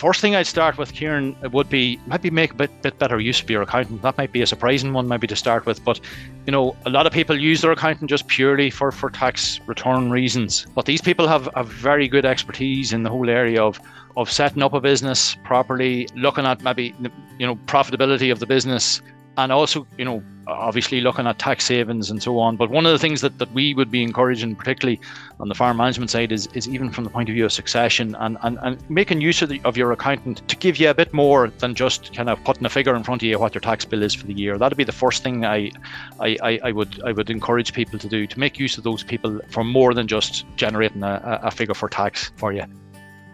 [0.00, 3.42] first thing I'd start with, Kieran, would be maybe make a bit, bit better use
[3.42, 4.00] of your accountant.
[4.00, 6.00] That might be a surprising one, maybe to start with, but
[6.46, 10.10] you know, a lot of people use their accountant just purely for, for tax return
[10.10, 10.66] reasons.
[10.74, 13.78] But these people have a very good expertise in the whole area of
[14.16, 16.94] of setting up a business properly, looking at maybe
[17.38, 19.02] you know profitability of the business,
[19.36, 22.56] and also you know obviously looking at tax savings and so on.
[22.56, 25.00] But one of the things that, that we would be encouraging, particularly
[25.38, 28.14] on the farm management side, is, is even from the point of view of succession
[28.16, 31.12] and, and, and making use of, the, of your accountant to give you a bit
[31.12, 33.84] more than just kind of putting a figure in front of you what your tax
[33.84, 34.58] bill is for the year.
[34.58, 35.70] That'd be the first thing I,
[36.18, 39.40] I, I, would I would encourage people to do to make use of those people
[39.50, 42.64] for more than just generating a, a figure for tax for you.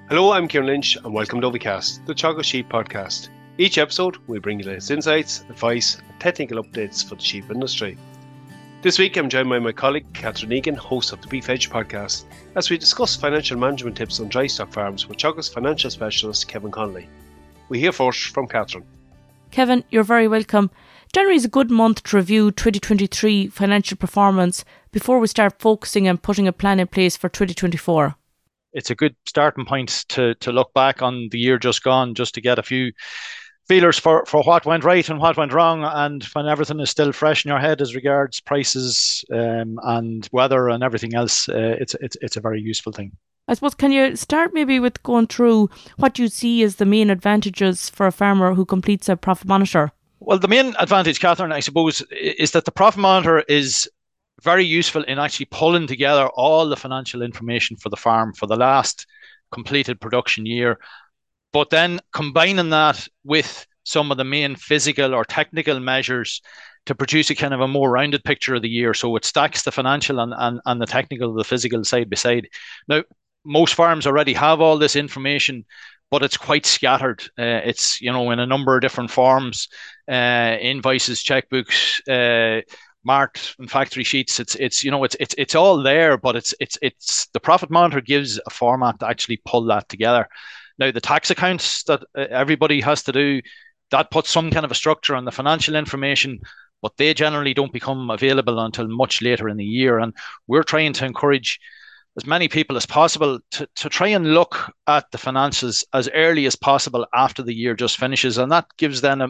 [0.09, 3.29] Hello, I'm Kieran Lynch, and welcome to Ovicast, the Teagasc Sheep podcast.
[3.59, 7.51] Each episode, we bring you the latest insights, advice, and technical updates for the sheep
[7.51, 7.97] industry.
[8.83, 12.27] This week, I'm joined by my colleague Catherine Egan, host of the Beef Edge podcast,
[12.55, 16.71] as we discuss financial management tips on dry stock farms with Teagasc financial specialist Kevin
[16.71, 17.09] Connolly.
[17.71, 18.85] We hear first from Catherine.
[19.53, 20.71] Kevin, you're very welcome.
[21.15, 26.23] January is a good month to review 2023 financial performance before we start focusing and
[26.23, 28.17] putting a plan in place for 2024
[28.73, 32.35] it's a good starting point to to look back on the year just gone, just
[32.35, 32.93] to get a few
[33.67, 37.13] feelers for, for what went right and what went wrong, and when everything is still
[37.13, 41.95] fresh in your head as regards prices um, and weather and everything else, uh, it's
[42.01, 43.13] it's it's a very useful thing.
[43.49, 47.11] I suppose can you start maybe with going through what you see as the main
[47.11, 49.93] advantages for a farmer who completes a profit monitor?
[50.19, 53.89] Well, the main advantage, Catherine, I suppose, is that the profit monitor is
[54.43, 58.57] very useful in actually pulling together all the financial information for the farm for the
[58.57, 59.07] last
[59.53, 60.79] completed production year
[61.57, 66.43] but then combining that with some of the main physical or technical measures
[66.85, 68.93] to produce a kind of a more rounded picture of the year.
[68.93, 72.49] So it stacks the financial and, and, and the technical, the physical side by side.
[72.89, 73.05] Now,
[73.47, 75.65] most farms already have all this information,
[76.11, 77.23] but it's quite scattered.
[77.39, 79.69] Uh, it's, you know, in a number of different forms,
[80.11, 82.61] uh, invoices, checkbooks, uh,
[83.03, 84.39] marked and factory sheets.
[84.41, 87.71] It's it's you know it's it's it's all there, but it's it's it's the profit
[87.71, 90.29] monitor gives a format to actually pull that together.
[90.79, 93.41] Now, the tax accounts that uh, everybody has to do,
[93.91, 96.41] that puts some kind of a structure on the financial information,
[96.83, 99.99] but they generally don't become available until much later in the year.
[99.99, 100.15] And
[100.47, 101.61] we're trying to encourage
[102.17, 106.47] as many people as possible to, to try and look at the finances as early
[106.47, 108.39] as possible after the year just finishes.
[108.39, 109.29] And that gives them a,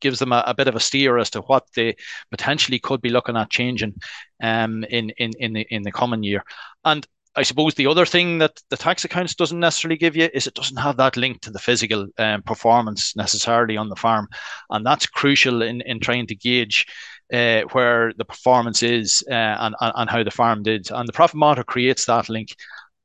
[0.00, 1.96] gives them a, a, bit of a steer as to what they
[2.30, 3.94] potentially could be looking at changing
[4.42, 6.44] um, in, in, in, the, in the coming year.
[6.84, 7.06] And
[7.36, 10.54] I suppose the other thing that the tax accounts doesn't necessarily give you is it
[10.54, 14.28] doesn't have that link to the physical um, performance necessarily on the farm,
[14.70, 16.86] and that's crucial in in trying to gauge
[17.32, 20.90] uh, where the performance is uh, and, and how the farm did.
[20.90, 22.54] And the profit monitor creates that link.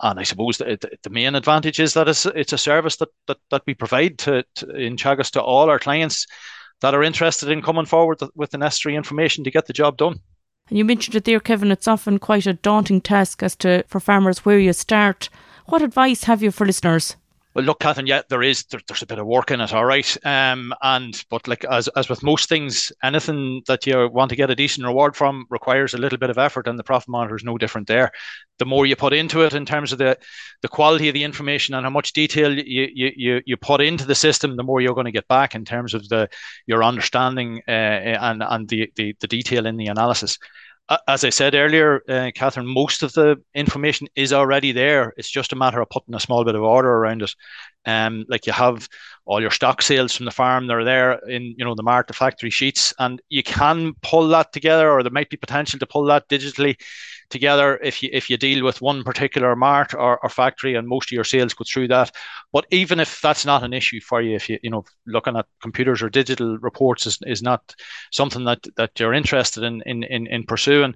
[0.02, 3.38] And I suppose the, the main advantage is that it's, it's a service that, that,
[3.50, 6.28] that we provide to, to in Teagasc to all our clients
[6.82, 10.20] that are interested in coming forward with the necessary information to get the job done.
[10.70, 14.00] And you mentioned it there, Kevin, it's often quite a daunting task as to for
[14.00, 15.30] farmers where you start.
[15.68, 17.16] What advice have you for listeners?
[17.56, 19.86] Well, look, Catherine, yeah, there is there, there's a bit of work in it, all
[19.86, 20.18] right.
[20.26, 24.50] Um, and but like as as with most things, anything that you want to get
[24.50, 27.46] a decent reward from requires a little bit of effort, and the profit monitor is
[27.46, 28.12] no different there.
[28.60, 30.18] The more you put into it in terms of the
[30.64, 34.06] the quality of the information and how much detail you you you, you put into
[34.06, 36.28] the system, the more you're going to get back in terms of the
[36.68, 40.38] your understanding uh, and and the, the the detail in the analysis
[41.08, 45.14] as I said earlier, uh, Catherine, most of the information is already there.
[45.18, 47.34] It's just a matter of putting a small bit of order around it.
[47.86, 48.88] Um, like you have
[49.26, 52.14] all your stock sales from the farm, they're there in you know the mart, the
[52.14, 56.06] factory sheets, and you can pull that together, or there might be potential to pull
[56.06, 56.78] that digitally
[57.30, 61.08] together if you if you deal with one particular mart or, or factory and most
[61.08, 62.12] of your sales go through that.
[62.54, 65.48] But even if that's not an issue for you, if you you know looking at
[65.62, 67.76] computers or digital reports is, is not
[68.12, 70.96] something that that you're interested in in in, in pursuing,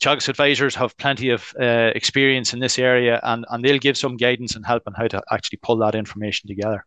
[0.00, 4.16] Teagasc advisors have plenty of uh, experience in this area and, and they'll give some
[4.16, 6.84] guidance and help on how to actually pull that information together.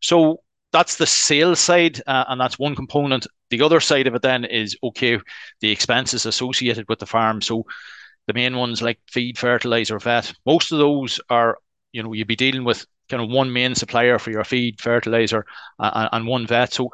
[0.00, 0.42] So
[0.72, 3.26] that's the sales side, uh, and that's one component.
[3.50, 5.18] The other side of it then is okay,
[5.60, 7.40] the expenses associated with the farm.
[7.40, 7.66] So
[8.26, 11.58] the main ones like feed, fertilizer, vet, most of those are,
[11.92, 15.44] you know, you'd be dealing with kind of one main supplier for your feed, fertilizer,
[15.80, 16.72] uh, and one vet.
[16.72, 16.90] So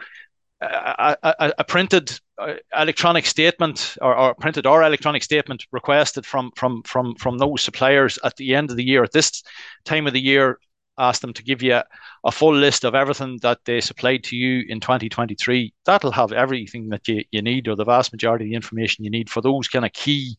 [0.60, 6.82] a, a, printed uh, electronic statement or, or, printed or electronic statement requested from from
[6.84, 9.42] from from those suppliers at the end of the year at this
[9.84, 10.58] time of the year
[10.98, 11.84] ask them to give you a,
[12.24, 16.88] a, full list of everything that they supplied to you in 2023 that'll have everything
[16.88, 19.68] that you, you need or the vast majority of the information you need for those
[19.68, 20.38] kind of key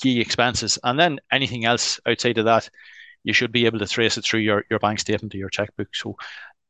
[0.00, 0.78] key expenses.
[0.82, 2.68] And then anything else outside of that,
[3.24, 5.94] you should be able to trace it through your, your bank statement or your checkbook.
[5.94, 6.16] So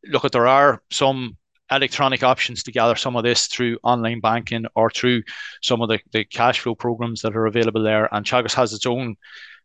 [0.04, 1.36] look at there are some
[1.76, 5.22] electronic options to gather some of this through online banking or through
[5.62, 8.08] some of the, the cash flow programs that are available there.
[8.14, 9.16] And Teagasc has its own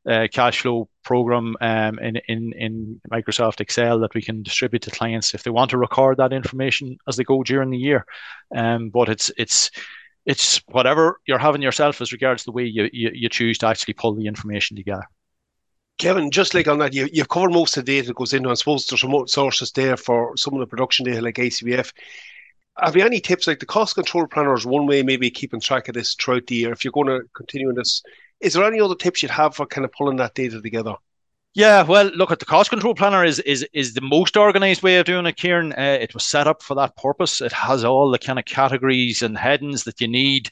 [0.08, 4.92] uh, cash flow program um, in, in, in Microsoft Excel that we can distribute to
[4.92, 8.06] clients if they want to record that information as they go during the year.
[8.56, 9.70] Um, but it's it's
[10.26, 13.94] it's whatever you're having yourself as regards the way you, you, you choose to actually
[13.94, 15.04] pull the information together.
[15.98, 18.46] Kevin, just like on that, you, you've covered most of the data that goes in.
[18.46, 21.92] I suppose there's remote sources there for some of the production data like ICBF.
[22.80, 23.48] Have you any tips?
[23.48, 26.56] Like the cost control planner is one way, maybe keeping track of this throughout the
[26.56, 26.72] year.
[26.72, 28.04] If you're going to continue in this,
[28.40, 30.96] is there any other tips you'd have for kind of pulling that data together?
[31.56, 34.98] Yeah, well, look at the cost control planner is is is the most organized way
[34.98, 35.74] of doing it, Kieran.
[35.74, 37.42] Uh, it was set up for that purpose.
[37.42, 40.52] It has all the kind of categories and headings that you need.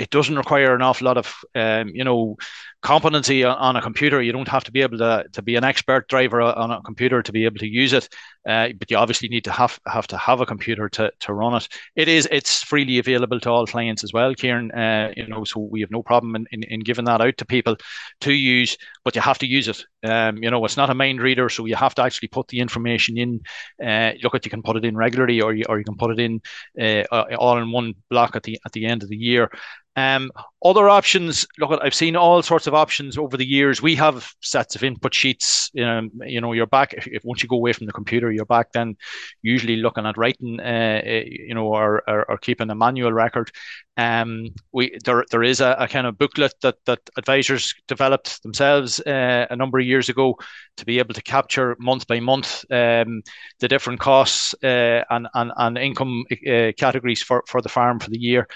[0.00, 2.36] It doesn't require an awful lot of, um, you know,
[2.82, 4.22] competency on a computer.
[4.22, 7.22] You don't have to be able to, to be an expert driver on a computer
[7.22, 8.08] to be able to use it,
[8.48, 11.54] uh, but you obviously need to have have to have a computer to, to run
[11.54, 11.68] it.
[11.94, 14.70] It is it's freely available to all clients as well, Kieran.
[14.70, 17.44] Uh, you know, so we have no problem in, in, in, giving that out to
[17.44, 17.76] people
[18.22, 19.84] to use, but you have to use it.
[20.02, 22.60] Um, you know, it's not a mind reader, so you have to actually put the
[22.60, 23.40] information in.
[23.84, 26.12] Uh, look at you can put it in regularly, or you or you can put
[26.12, 26.40] it in
[26.80, 27.02] uh,
[27.36, 29.50] all in one block at the at the end of the year.
[29.96, 30.30] Um,
[30.64, 33.82] other options, look, I've seen all sorts of options over the years.
[33.82, 35.70] We have sets of input sheets.
[35.74, 38.72] You know, you're back if, if, once you go away from the computer, you're back
[38.72, 38.96] then
[39.42, 43.50] usually looking at writing, uh, uh, you know, or, or, or, keeping a manual record.
[43.96, 49.00] Um, we there there is a, a, kind of booklet that that advisors developed themselves
[49.00, 50.36] uh, a number of years ago
[50.78, 53.22] to be able to capture month by month um,
[53.58, 58.10] the different costs uh, and, and and income uh, categories for for the farm for
[58.10, 58.48] the year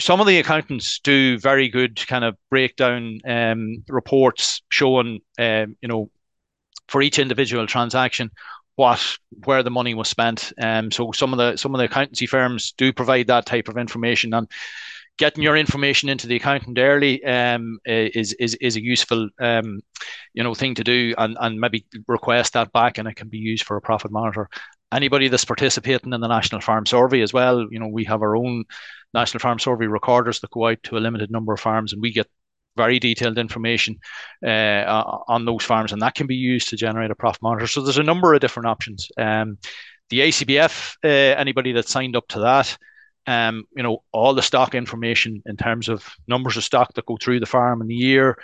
[0.00, 5.88] some of the accountants do very good kind of breakdown um, reports showing, um, you
[5.88, 6.10] know,
[6.88, 8.30] for each individual transaction,
[8.76, 10.52] what where the money was spent.
[10.60, 13.78] Um, so some of the some of the accountancy firms do provide that type of
[13.78, 14.50] information, and
[15.16, 19.80] getting your information into the accountant early um, is is is a useful um,
[20.34, 23.38] you know thing to do, and and maybe request that back, and it can be
[23.38, 24.48] used for a profit monitor.
[24.94, 28.36] Anybody that's participating in the National Farm Survey as well, you know, we have our
[28.36, 28.64] own
[29.12, 32.12] National Farm Survey recorders that go out to a limited number of farms, and we
[32.12, 32.28] get
[32.76, 33.98] very detailed information
[34.44, 37.66] uh, on those farms, and that can be used to generate a profit monitor.
[37.66, 39.08] So there's a number of different options.
[39.16, 39.58] Um,
[40.10, 42.76] the ICBF, uh, anybody that signed up to that,
[43.26, 47.16] um, you know, all the stock information in terms of numbers of stock that go
[47.16, 48.36] through the farm in the year,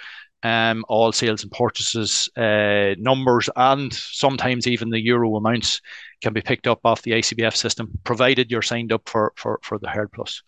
[0.42, 5.80] um, all sales and purchases uh, numbers, and sometimes even the euro amounts
[6.22, 9.78] can be picked up off the ICBF system, provided you're signed up for for, for
[9.78, 10.42] the Herd Plus.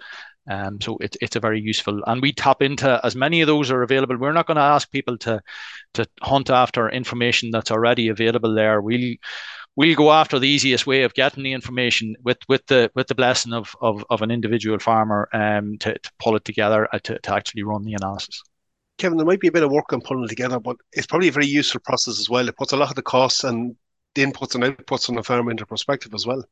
[0.50, 3.70] Um, so it, it's a very useful, and we tap into as many of those
[3.70, 4.16] are available.
[4.16, 5.40] We're not going to ask people to
[5.94, 8.80] to hunt after information that's already available there.
[8.80, 9.14] We'll
[9.76, 13.14] we'll go after the easiest way of getting the information with with the with the
[13.14, 17.18] blessing of of, of an individual farmer um, to, to pull it together uh, to,
[17.20, 18.42] to actually run the analysis.
[19.02, 21.26] Kevin, there might be a bit of work on pulling it together, but it's probably
[21.26, 22.48] a very useful process as well.
[22.48, 23.74] It puts a lot of the costs and
[24.14, 26.44] the inputs and outputs on the farm into perspective as well.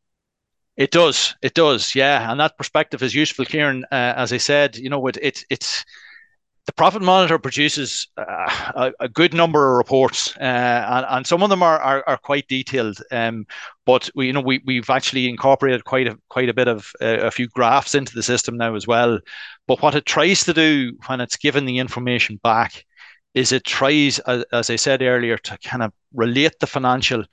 [0.76, 3.84] It does, it does, yeah, and that perspective is useful, Kieran.
[3.92, 5.84] Uh, as I said, you know, it, it it's
[6.70, 11.42] the profit monitor produces uh, a, a, good number of reports, uh, and, and, some
[11.42, 12.96] of them are are, are quite detailed.
[13.10, 13.44] Um,
[13.84, 17.26] but we, you know, we we've actually incorporated quite a quite a bit of uh,
[17.26, 19.18] a few graphs into the system now as well.
[19.66, 22.84] But what it tries to do when it's given the information back
[23.34, 27.24] is it tries, as, as I said earlier, to kind of relate the financial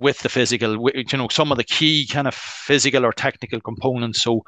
[0.00, 4.20] with the physical, you know, some of the key kind of physical or technical components.
[4.20, 4.42] So,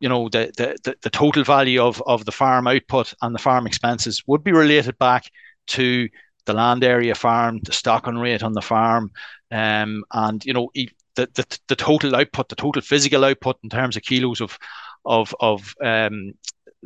[0.00, 3.66] you know, the the the total value of of the farm output and the farm
[3.66, 5.30] expenses would be related back
[5.68, 6.08] to
[6.46, 9.10] the land area farm, the stocking rate on the farm,
[9.50, 13.96] um, and you know, the, the the total output, the total physical output in terms
[13.96, 14.58] of kilos of
[15.04, 16.32] of of um,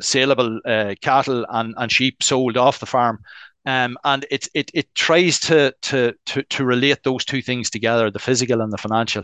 [0.01, 3.19] saleable uh, cattle and, and sheep sold off the farm
[3.65, 8.11] um, and it, it it tries to, to to to relate those two things together,
[8.11, 9.23] the physical and the financial,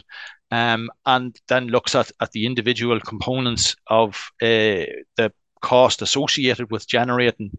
[0.52, 4.86] um, and then looks at, at the individual components of uh,
[5.18, 5.32] the
[5.62, 7.52] cost associated with generating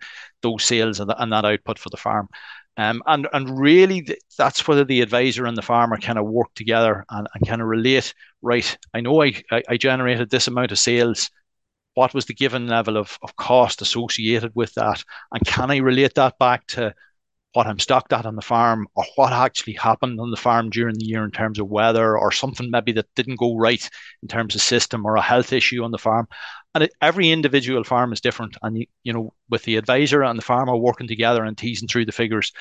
[0.42, 2.28] those sales and, and that output for the farm.
[2.76, 4.06] Um, and and really
[4.38, 7.68] that's whether the advisor and the farmer kind of work together and, and kind of
[7.68, 8.14] relate.
[8.40, 11.30] Right, I know I, I, I generated this amount of sales
[11.94, 15.02] what was the given level of, of cost associated with that?
[15.32, 16.94] And can I relate that back to
[17.52, 20.94] what I'm stocked at on the farm or what actually happened on the farm during
[20.98, 23.86] the year in terms of weather or something maybe that didn't go right
[24.22, 26.26] in terms of system or a health issue on the farm.
[26.74, 28.56] And it, every individual farm is different.
[28.62, 32.06] And, you, you know, with the advisor and the farmer working together and teasing through
[32.06, 32.52] the figures,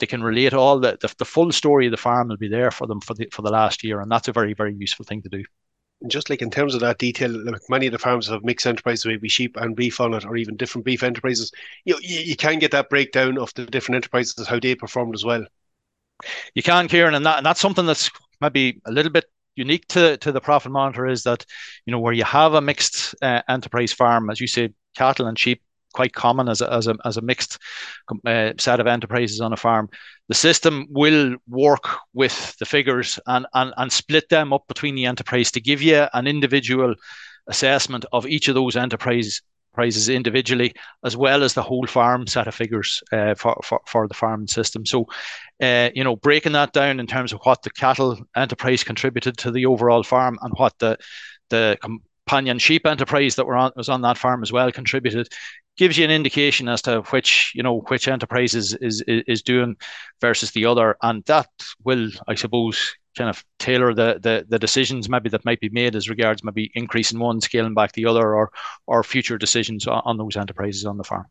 [0.00, 2.70] they can relate all the, the, the full story of the farm will be there
[2.70, 5.22] for them for the for the last year, and that's a very very useful thing
[5.22, 5.44] to do.
[6.06, 9.04] Just like in terms of that detail, like many of the farms have mixed enterprises,
[9.04, 11.52] maybe sheep and beef on it, or even different beef enterprises.
[11.84, 15.14] You, know, you, you can get that breakdown of the different enterprises how they performed
[15.14, 15.44] as well.
[16.54, 19.26] You can, Kieran, and that and that's something that's maybe a little bit
[19.56, 21.44] unique to, to the profit monitor is that
[21.84, 25.38] you know where you have a mixed uh, enterprise farm, as you say, cattle and
[25.38, 25.62] sheep
[25.92, 27.58] quite common as a, as a, as a mixed
[28.26, 29.88] uh, set of enterprises on a farm.
[30.28, 35.06] The system will work with the figures and, and, and split them up between the
[35.06, 36.94] enterprise to give you an individual
[37.46, 39.42] assessment of each of those enterprises
[39.72, 40.72] prices individually,
[41.04, 44.46] as well as the whole farm set of figures uh, for, for, for the farm
[44.46, 44.84] system.
[44.84, 45.06] So,
[45.62, 49.50] uh, you know, breaking that down in terms of what the cattle enterprise contributed to
[49.50, 50.98] the overall farm and what the
[51.50, 55.28] the companion sheep enterprise that were on, was on that farm as well contributed
[55.80, 59.74] gives you an indication as to which you know which enterprise is, is is doing
[60.20, 61.48] versus the other, and that
[61.82, 65.96] will, I suppose, kind of tailor the, the the decisions maybe that might be made
[65.96, 68.50] as regards maybe increasing one, scaling back the other, or
[68.86, 71.24] or future decisions on, those enterprises on the farm.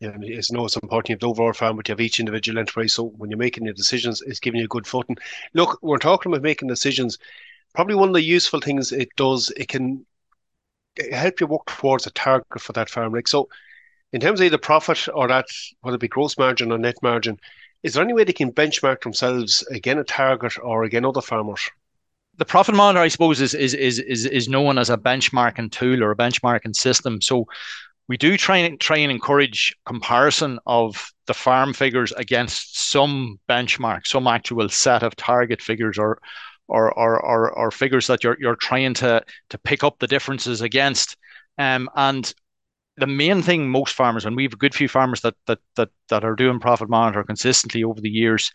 [0.00, 2.58] Yeah, it's no, it's important you have the overall farm, but you have each individual
[2.58, 2.94] enterprise.
[2.94, 5.18] So when you're making your decisions, it's giving you a good footing.
[5.52, 7.18] Look, we're talking about making decisions.
[7.74, 10.06] Probably one of the useful things it does, it can
[11.12, 13.12] help you work towards a target for that farm.
[13.12, 13.46] Like so,
[14.12, 15.46] in terms of either profit or that,
[15.80, 17.38] whether it be gross margin or net margin,
[17.82, 21.70] is there any way they can benchmark themselves again a target or again other farmers?
[22.36, 26.02] The profit monitor, I suppose, is is is is, is known as a benchmarking tool
[26.02, 27.20] or a benchmarking system.
[27.20, 27.46] So
[28.08, 34.06] we do try and try and encourage comparison of the farm figures against some benchmark,
[34.06, 36.20] some actual set of target figures or
[36.68, 40.60] or or or, or figures that you're you're trying to to pick up the differences
[40.60, 41.16] against.
[41.58, 42.32] Um, and
[43.00, 45.90] the main thing most farmers, and we have a good few farmers that that that
[46.08, 48.52] that are doing profit monitor consistently over the years.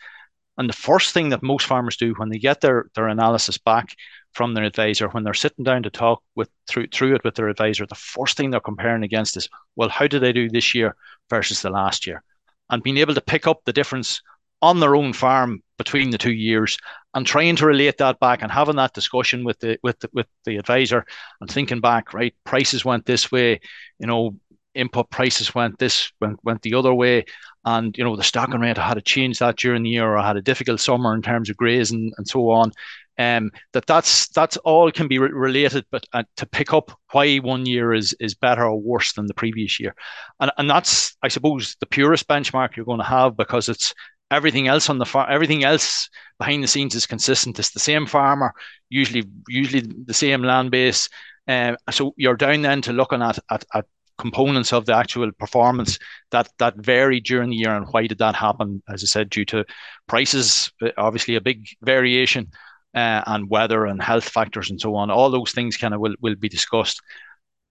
[0.57, 3.95] And the first thing that most farmers do when they get their their analysis back
[4.33, 7.49] from their advisor, when they're sitting down to talk with through through it with their
[7.49, 10.95] advisor, the first thing they're comparing against is, well, how did they do this year
[11.29, 12.23] versus the last year?
[12.69, 14.21] And being able to pick up the difference
[14.65, 16.77] on their own farm between the two years
[17.13, 20.27] and trying to relate that back and having that discussion with the with the, with
[20.45, 21.05] the advisor
[21.39, 23.59] and thinking back right prices went this way
[23.99, 24.35] you know
[24.75, 27.25] input prices went this went went the other way.
[27.63, 30.15] And you know the stocking rate had to change that during the year.
[30.15, 32.71] Or had a difficult summer in terms of grazing and so on.
[33.17, 37.37] Um, that that's that's all can be re- related, but uh, to pick up why
[37.37, 39.95] one year is is better or worse than the previous year,
[40.41, 43.93] and and that's I suppose the purest benchmark you're going to have because it's
[44.31, 47.59] everything else on the farm, everything else behind the scenes is consistent.
[47.59, 48.53] It's the same farmer,
[48.89, 51.09] usually usually the same land base.
[51.47, 53.85] Um, so you're down then to looking at, at, at
[54.17, 55.99] components of the actual performance
[56.31, 59.43] that that vary during the year and why did that happen as i said due
[59.43, 59.65] to
[60.07, 62.47] prices obviously a big variation
[62.93, 66.15] uh, and weather and health factors and so on all those things kind of will,
[66.21, 67.01] will be discussed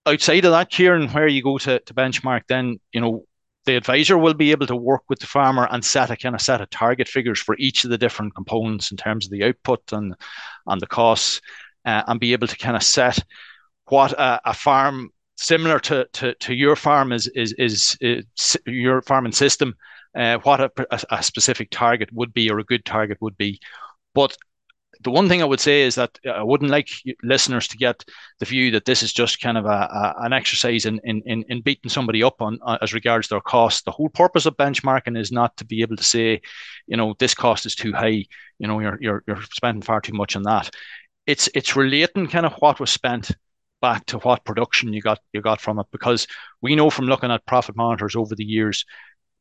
[0.06, 3.25] outside of that Kieran where you go to, to benchmark then you know
[3.64, 6.40] the advisor will be able to work with the farmer and set a kind of
[6.40, 9.83] set of target figures for each of the different components in terms of the output
[9.92, 10.14] and
[10.66, 11.40] and the costs,
[11.85, 13.18] uh, and be able to kind of set
[13.87, 19.02] what a, a farm similar to, to, to your farm is is is, is your
[19.02, 19.75] farming system,
[20.14, 23.59] uh, what a, a, a specific target would be or a good target would be,
[24.14, 24.37] but
[25.04, 26.88] the one thing I would say is that I wouldn't like
[27.23, 28.04] listeners to get
[28.40, 31.61] the view that this is just kind of a, a an exercise in, in in
[31.61, 33.84] beating somebody up on uh, as regards their cost.
[33.84, 36.40] The whole purpose of benchmarking is not to be able to say,
[36.87, 38.25] you know, this cost is too high.
[38.58, 40.70] You know, you're you're you're spending far too much on that.
[41.26, 43.30] It's it's relating kind of what was spent
[43.82, 46.26] back to what production you got you got from it because
[46.62, 48.87] we know from looking at profit monitors over the years,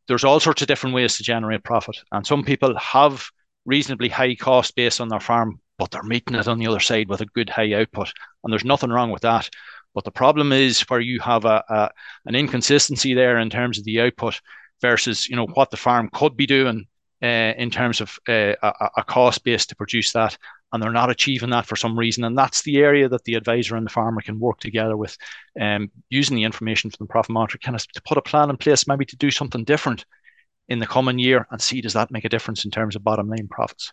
[0.10, 3.30] there's all sorts of different ways to generate profit, and some people have
[3.66, 7.10] reasonably high cost base on their farm, but they're meeting it on the other side
[7.10, 8.12] with a good high output.
[8.44, 9.50] And there's nothing wrong with that.
[9.94, 11.90] But the problem is where you have a, a
[12.26, 14.42] an inconsistency there in terms of the output
[14.82, 16.88] versus you know what the farm could be doing
[17.22, 20.38] uh, in terms of uh, a, a, cost base to produce that,
[20.72, 22.26] and they're not achieving that for some reason.
[22.26, 25.18] And that's the area that the advisor and the farmer can work together with,
[25.62, 28.58] um, using the information from the profit monitor, kind of to put a plan in
[28.58, 30.06] place, maybe to do something different
[30.70, 33.30] in the coming year and see does that make a difference in terms of bottom
[33.30, 33.92] line profits.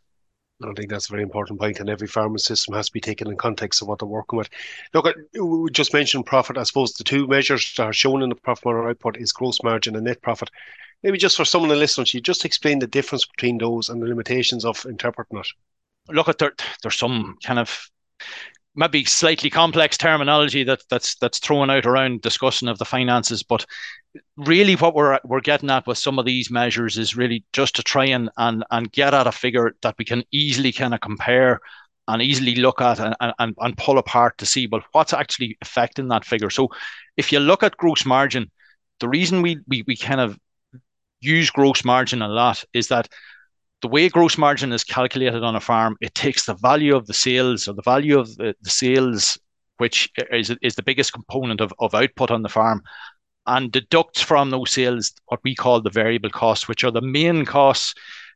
[0.63, 3.29] I think that's a very important point, and every farming system has to be taken
[3.29, 4.51] in context of what they're working with.
[4.93, 6.59] Look, we just mentioned profit.
[6.59, 9.63] I suppose the two measures that are shown in the profit monitor output is gross
[9.63, 10.51] margin and net profit.
[11.03, 14.07] Maybe just for someone to listen, you just explain the difference between those and the
[14.07, 15.47] limitations of interpreting it.
[16.09, 17.91] Look, at there, there's some kind of
[18.75, 23.67] maybe slightly complex terminology that that's that's thrown out around discussion of the finances, but
[24.37, 27.83] really what we're we're getting at with some of these measures is really just to
[27.83, 31.61] try and and, and get at a figure that we can easily kind of compare
[32.09, 36.09] and easily look at and, and, and pull apart to see well what's actually affecting
[36.09, 36.51] that figure.
[36.51, 36.69] So
[37.17, 38.51] if you look at gross margin,
[39.01, 40.39] the reason we we, we kind of
[41.21, 43.09] use gross margin a lot is that
[43.83, 47.15] the way gross margin is calculated on a farm, it takes the value of the
[47.15, 49.39] sales or the value of the, the sales,
[49.79, 52.83] which is, is the biggest component of, of output on the farm,
[53.47, 57.45] and deducts from those sales what we call the variable costs, which are the main
[57.45, 57.95] costs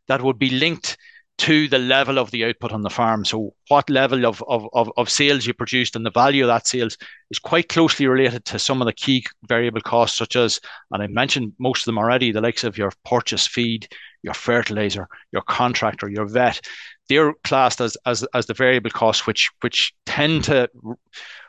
[0.08, 0.96] that would be linked
[1.36, 3.24] to the level of the output on the farm.
[3.24, 6.66] So what level of, of, of, of sales you produced and the value of that
[6.66, 6.96] sales
[7.30, 10.60] is quite closely related to some of the key variable costs, such as,
[10.92, 13.88] and I mentioned most of them already, the likes of your purchase feed,
[14.22, 16.60] your fertilizer, your contractor, your vet.
[17.08, 20.70] They're classed as, as, as the variable costs, which, which tend to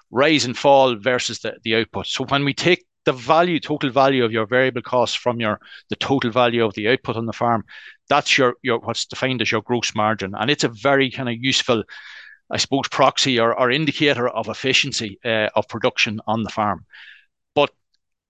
[0.09, 2.07] rise and fall versus the, the output.
[2.07, 5.95] So when we take the value, total value of your variable costs from your the
[5.95, 7.63] total value of the output on the farm,
[8.09, 11.35] that's your your what's defined as your gross margin, and it's a very kind of
[11.39, 11.83] useful,
[12.49, 16.85] I suppose, proxy or, or indicator of efficiency uh, of production on the farm.
[17.53, 17.71] But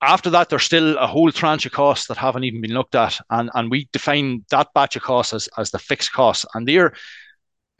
[0.02, 3.20] after that, there's still a whole tranche of costs that haven't even been looked at,
[3.30, 6.94] and and we define that batch of costs as as the fixed costs, and they're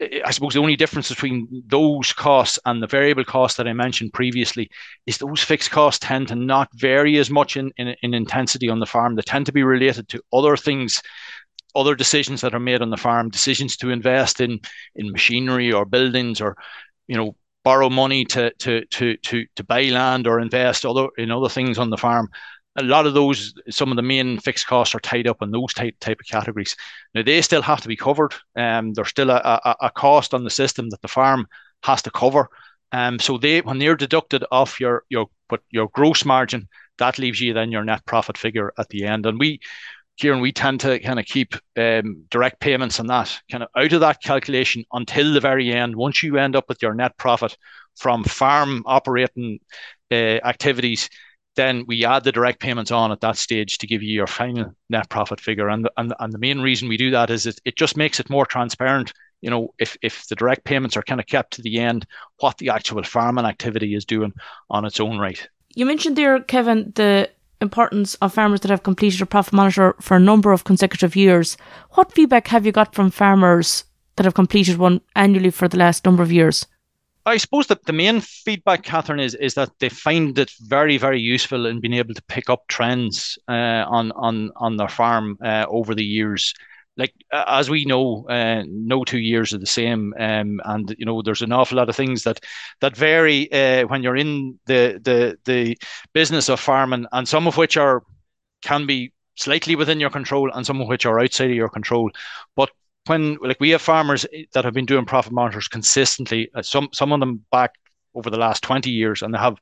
[0.00, 4.12] I suppose the only difference between those costs and the variable costs that I mentioned
[4.12, 4.70] previously
[5.06, 8.78] is those fixed costs tend to not vary as much in, in, in, intensity on
[8.78, 9.14] the farm.
[9.14, 11.02] They tend to be related to other things,
[11.76, 14.60] other decisions that are made on the farm, decisions to invest in
[14.94, 16.56] in machinery or buildings or,
[17.06, 21.30] you know, borrow money to to to to to buy land or invest other in
[21.30, 22.28] other things on the farm
[22.76, 25.72] a lot of those, some of the main fixed costs are tied up in those
[25.72, 26.76] type type of categories.
[27.14, 28.34] Now they still have to be covered.
[28.54, 31.46] Um, there's still a, a, a cost on the system that the farm
[31.82, 32.48] has to cover.
[32.92, 36.68] Um, so they when they're deducted off your your but your gross margin,
[36.98, 39.26] that leaves you then your net profit figure at the end.
[39.26, 39.60] And we
[40.16, 43.92] Kieran, we tend to kind of keep um, direct payments and that kind of out
[43.92, 45.94] of that calculation until the very end.
[45.94, 47.56] Once you end up with your net profit
[47.96, 49.60] from farm operating
[50.10, 51.10] uh, activities,
[51.56, 54.74] then we add the direct payments on at that stage to give you your final
[54.90, 55.68] net profit figure.
[55.68, 58.30] And and, and the main reason we do that is it, it just makes it
[58.30, 59.12] more transparent.
[59.42, 62.06] You know, if, if the direct payments are kind of kept to the end,
[62.40, 64.32] what the actual farming activity is doing
[64.70, 65.46] on its own right.
[65.74, 67.28] You mentioned there, Kevin, the
[67.60, 71.56] importance of farmers that have completed a profit monitor for a number of consecutive years.
[71.92, 73.84] What feedback have you got from farmers
[74.16, 76.66] that have completed one annually for the last number of years?
[77.26, 81.20] I suppose that the main feedback, Catherine, is is that they find it very, very
[81.20, 85.66] useful in being able to pick up trends uh, on on on their farm uh,
[85.68, 86.54] over the years.
[86.96, 91.20] Like as we know, uh, no two years are the same, um, and you know
[91.22, 92.40] there's an awful lot of things that
[92.80, 95.76] that vary uh, when you're in the the the
[96.14, 98.02] business of farming, and some of which are
[98.62, 102.10] can be slightly within your control, and some of which are outside of your control.
[102.54, 102.70] But
[103.06, 107.12] when like we have farmers that have been doing profit monitors consistently, uh, some some
[107.12, 107.74] of them back
[108.16, 109.58] over the last 20 years and they have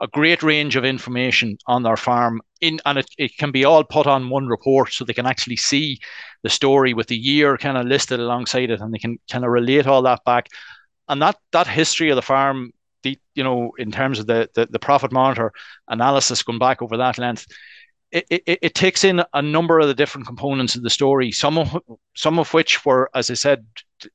[0.00, 3.84] a great range of information on their farm in and it, it can be all
[3.84, 5.98] put on one report so they can actually see
[6.42, 9.50] the story with the year kind of listed alongside it and they can kind of
[9.50, 10.48] relate all that back
[11.08, 14.66] and that that history of the farm the you know in terms of the the,
[14.66, 15.52] the profit monitor
[15.88, 17.46] analysis going back over that length
[18.10, 21.30] it, it, it, takes in a number of the different components of the story.
[21.30, 21.76] Some of
[22.14, 23.66] some of which were, as I said,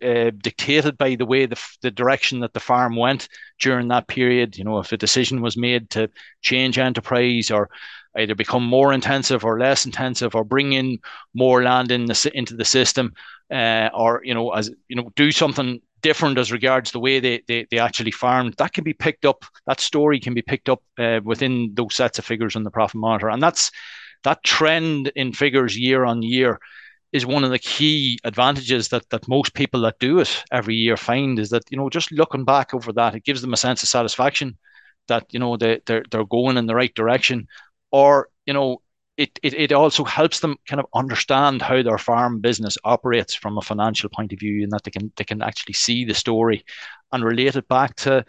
[0.03, 3.27] uh, dictated by the way the the direction that the farm went
[3.59, 4.57] during that period.
[4.57, 6.09] You know, if a decision was made to
[6.41, 7.69] change enterprise or
[8.17, 10.99] either become more intensive or less intensive, or bring in
[11.33, 13.13] more land in the into the system,
[13.51, 17.41] uh, or you know, as you know, do something different as regards the way they,
[17.47, 19.45] they, they actually farmed, that can be picked up.
[19.67, 22.95] That story can be picked up uh, within those sets of figures on the profit
[22.95, 23.71] monitor, and that's
[24.23, 26.59] that trend in figures year on year
[27.13, 30.97] is one of the key advantages that that most people that do it every year
[30.97, 33.83] find is that you know just looking back over that it gives them a sense
[33.83, 34.57] of satisfaction
[35.07, 37.47] that you know they they're, they're going in the right direction.
[37.91, 38.81] Or you know
[39.15, 43.57] it, it, it also helps them kind of understand how their farm business operates from
[43.57, 46.65] a financial point of view and that they can they can actually see the story
[47.11, 48.25] and relate it back to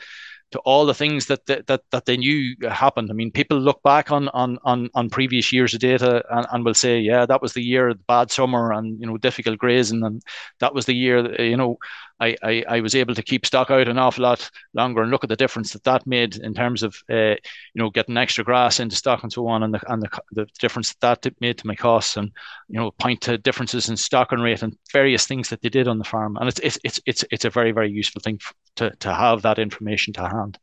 [0.54, 3.10] to all the things that that that, that they knew happened.
[3.10, 6.64] I mean, people look back on on on, on previous years of data and, and
[6.64, 10.04] will say, yeah, that was the year of bad summer and you know difficult grazing,
[10.04, 10.22] and
[10.60, 11.76] that was the year you know
[12.24, 15.24] I, I, I was able to keep stock out an awful lot longer and look
[15.24, 17.36] at the difference that that made in terms of uh,
[17.74, 20.46] you know getting extra grass into stock and so on, and the and the, the
[20.58, 22.30] difference that that made to my costs, and
[22.68, 25.98] you know point to differences in stocking rate and various things that they did on
[25.98, 28.40] the farm, and it's it's it's it's, it's a very very useful thing
[28.76, 30.58] to to have that information to hand.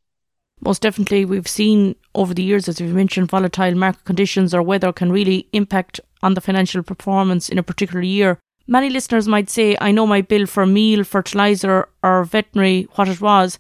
[0.63, 4.93] Most definitely, we've seen over the years, as we've mentioned, volatile market conditions or weather
[4.93, 8.38] can really impact on the financial performance in a particular year.
[8.71, 13.19] Many listeners might say, I know my bill for meal, fertiliser, or veterinary, what it
[13.19, 13.60] was.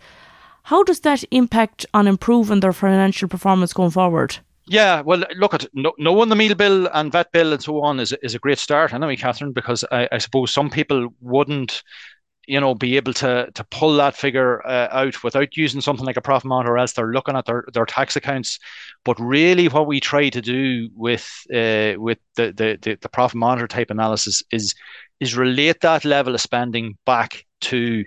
[0.63, 4.37] How does that impact on improving their financial performance going forward?
[4.67, 7.99] Yeah, well, look at no, knowing the meal bill and vet bill and so on
[7.99, 11.83] is is a great start, anyway, Catherine, because I, I suppose some people wouldn't
[12.47, 16.17] you know, be able to to pull that figure uh, out without using something like
[16.17, 18.59] a profit monitor, or else they're looking at their, their tax accounts.
[19.05, 23.37] But really, what we try to do with uh, with the, the the the profit
[23.37, 24.73] monitor type analysis is
[25.19, 28.03] is relate that level of spending back to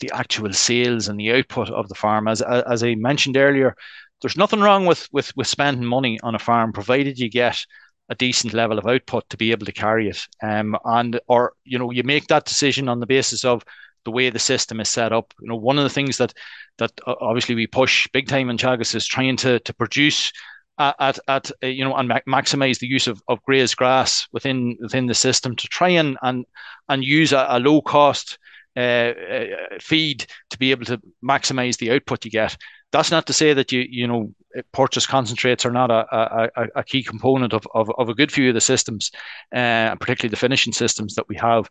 [0.00, 2.28] the actual sales and the output of the farm.
[2.28, 3.74] As as I mentioned earlier,
[4.20, 7.64] there's nothing wrong with with with spending money on a farm, provided you get
[8.08, 10.26] a decent level of output to be able to carry it.
[10.42, 13.64] Um, and or you know you make that decision on the basis of
[14.04, 15.34] the way the system is set up.
[15.40, 16.32] You know, one of the things that
[16.78, 20.32] that uh, obviously we push big time in Teagasc is trying to to produce
[20.78, 25.06] at at uh, you know and maximize the use of, of grazed grass within within
[25.06, 26.46] the system to try and and
[26.88, 28.38] and use a, a low cost
[28.76, 29.44] uh, uh,
[29.80, 32.56] feed to be able to maximize the output you get.
[32.92, 34.34] That's not to say that you you know
[34.72, 38.48] purchase concentrates are not a, a, a key component of, of, of a good few
[38.48, 39.10] of the systems,
[39.54, 41.68] uh, particularly the finishing systems that we have.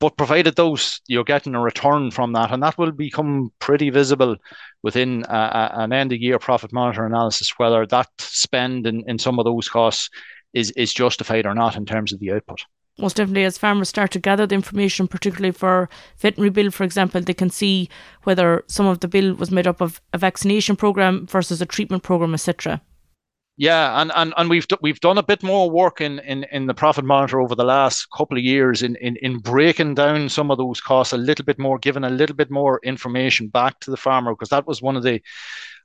[0.00, 4.36] But provided those, you're getting a return from that, and that will become pretty visible
[4.82, 9.18] within a, a, an end of year profit monitor analysis whether that spend in, in
[9.18, 10.10] some of those costs
[10.52, 12.64] is, is justified or not in terms of the output
[12.98, 17.20] most definitely as farmers start to gather the information, particularly for veterinary bill, for example,
[17.20, 17.88] they can see
[18.22, 22.02] whether some of the bill was made up of a vaccination program versus a treatment
[22.02, 22.80] program, etc.
[23.56, 26.74] Yeah, and, and, and we've we've done a bit more work in, in, in the
[26.74, 30.58] profit monitor over the last couple of years in, in in breaking down some of
[30.58, 33.96] those costs a little bit more, giving a little bit more information back to the
[33.96, 35.20] farmer because that was one of the,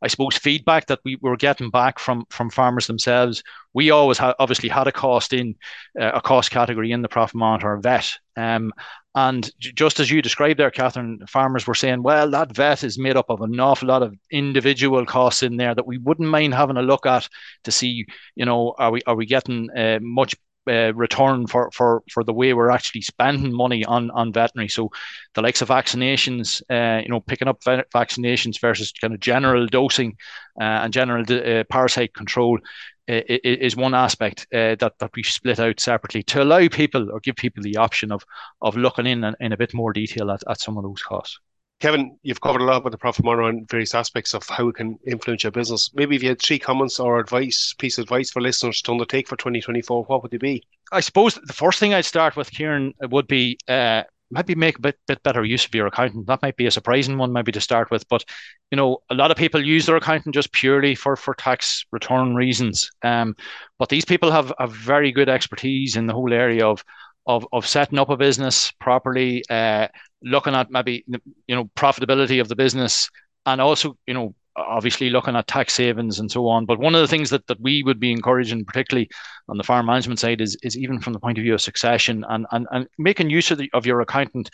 [0.02, 3.44] I suppose, feedback that we were getting back from from farmers themselves.
[3.74, 5.56] We always ha- obviously had a cost in
[6.00, 8.72] uh, a cost category in the profit monitor vet, um,
[9.16, 13.18] and just as you described there, Catherine, farmers were saying, well, that vet is made
[13.18, 16.78] up of an awful lot of individual costs in there that we wouldn't mind having
[16.78, 17.28] a look at
[17.64, 20.36] to see, you know, are we are we getting uh, much
[20.68, 24.70] uh, return for, for for the way we're actually spending money on on veterinary.
[24.70, 24.90] So
[25.34, 30.18] the likes of vaccinations, uh, you know, picking up vaccinations versus kind of general dosing
[30.60, 32.60] uh, and general uh, parasite control
[33.08, 37.36] is one aspect uh, that that we split out separately to allow people or give
[37.36, 38.24] people the option of
[38.62, 41.40] of looking in in a bit more detail at, at some of those costs.
[41.80, 44.76] Kevin, you've covered a lot about the profit monitor and various aspects of how it
[44.76, 45.90] can influence your business.
[45.94, 49.30] Maybe if you had three comments or advice, piece of advice for listeners to undertake
[49.30, 50.64] for 2024, what would they be?
[50.92, 54.82] I suppose the first thing I'd start with, Kieran, would be uh, maybe make a
[54.82, 56.28] bit, bit better use of your accountant.
[56.28, 58.08] That might be a surprising one, maybe to start with.
[58.10, 58.26] But
[58.72, 62.36] you know, a lot of people use their accountant just purely for for tax return
[62.36, 62.90] reasons.
[63.04, 63.36] Um,
[63.78, 66.84] but these people have a very good expertise in the whole area of
[67.26, 69.88] of of setting up a business properly, uh,
[70.22, 71.04] looking at maybe
[71.48, 73.10] you know profitability of the business,
[73.46, 76.66] and also you know obviously looking at tax savings and so on.
[76.66, 79.10] But one of the things that, that we would be encouraging, particularly
[79.48, 82.26] on the farm management side, is, is even from the point of view of succession
[82.28, 84.50] and, and, and making use of, the, of your accountant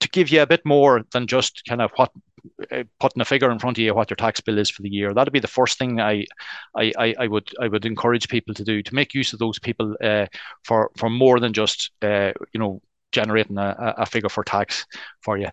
[0.00, 2.10] to give you a bit more than just kind of what
[2.72, 4.88] uh, putting a figure in front of you what your tax bill is for the
[4.88, 5.12] year.
[5.12, 6.24] That'd be the first thing I,
[6.74, 9.96] I, I would I would encourage people to do to make use of those people
[10.02, 10.26] uh,
[10.64, 12.80] for for more than just uh, you know
[13.12, 14.86] generating a, a figure for tax
[15.22, 15.48] for you.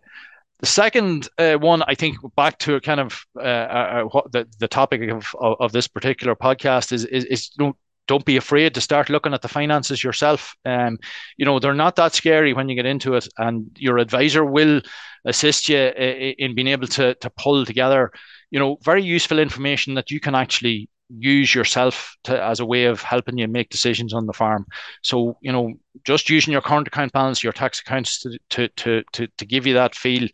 [0.60, 4.68] The second uh, one, I think, back to kind of uh, uh, what the, the
[4.68, 7.76] topic of, of, this particular podcast is, is, is don't,
[8.08, 10.56] don't be afraid to start looking at the finances yourself.
[10.66, 10.98] Um,
[11.38, 14.82] you know, they're not that scary when you get into it, and your advisor will
[15.26, 18.12] assist you uh, in being able to, to pull together,
[18.50, 22.86] you know, very useful information that you can actually use yourself to, as a way
[22.86, 24.66] of helping you make decisions on the farm.
[25.04, 29.04] So, you know, just using your current account balance, your tax accounts to, to, to,
[29.14, 30.28] to, to give you that feel,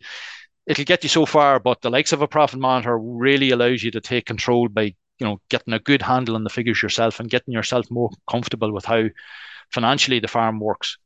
[0.66, 1.60] it'll get you so far.
[1.60, 5.26] But the likes of a profit monitor really allows you to take control by, you
[5.26, 8.84] know, getting a good handle on the figures yourself and getting yourself more comfortable with
[8.84, 9.04] how
[9.72, 10.98] financially the farm works.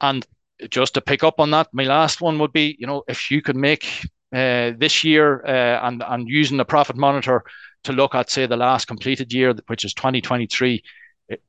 [0.00, 0.26] And
[0.70, 3.42] just to pick up on that, my last one would be, you know, if you
[3.42, 7.44] could make uh, this year uh, and and using the profit monitor
[7.84, 10.82] to look at, say, the last completed year, which is 2023,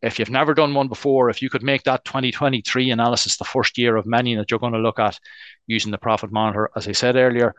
[0.01, 3.77] if you've never done one before, if you could make that 2023 analysis the first
[3.77, 5.19] year of many that you're going to look at
[5.67, 7.53] using the profit monitor, as I said earlier,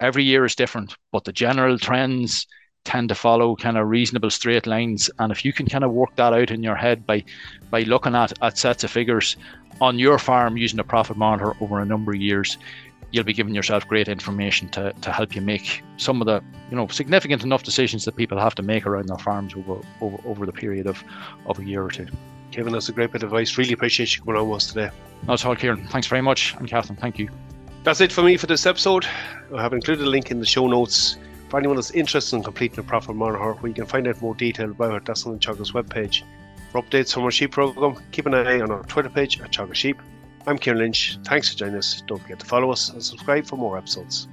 [0.00, 2.46] every year is different, but the general trends
[2.84, 5.10] tend to follow kind of reasonable straight lines.
[5.18, 7.24] And if you can kind of work that out in your head by
[7.70, 9.36] by looking at, at sets of figures
[9.80, 12.56] on your farm using a profit monitor over a number of years,
[13.10, 16.76] you'll be giving yourself great information to, to help you make some of the you
[16.76, 20.46] know significant enough decisions that people have to make around their farms over over, over
[20.46, 21.02] the period of,
[21.46, 22.06] of a year or two.
[22.50, 23.58] Kevin, that's a great bit of advice.
[23.58, 24.90] Really appreciate you coming on with us today.
[25.24, 25.86] That's all, Kieran.
[25.88, 26.54] Thanks very much.
[26.54, 27.28] And Catherine, thank you.
[27.84, 29.06] That's it for me for this episode.
[29.54, 31.18] I have included a link in the show notes
[31.48, 34.34] for anyone that's interested in completing a profit monitor where you can find out more
[34.34, 35.04] detail about it.
[35.04, 36.22] That's on the Teagasc webpage.
[36.72, 39.74] For updates from our sheep program, keep an eye on our Twitter page at Teagasc
[39.74, 40.02] Sheep.
[40.48, 41.18] I'm Kieran Lynch.
[41.24, 42.02] Thanks for joining us.
[42.06, 44.28] Don't forget to follow us and subscribe for more episodes.